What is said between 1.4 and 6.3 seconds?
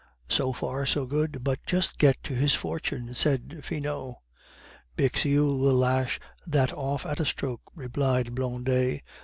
but just get to his fortune," said Finot. "Bixiou will lash